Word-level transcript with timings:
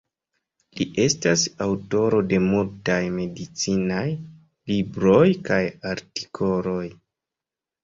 Li 0.77 0.85
estas 1.03 1.43
aŭtoro 1.65 2.21
de 2.31 2.39
multaj 2.47 2.97
medicinaj 3.19 4.07
libroj 4.73 5.21
kaj 5.51 5.63
artikoloj. 5.95 6.83